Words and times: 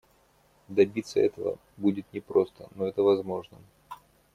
Добиться 0.67 1.19
этого 1.19 1.59
будет 1.77 2.11
непросто, 2.11 2.67
но 2.73 2.87
это 2.87 3.03
возможно. 3.03 3.59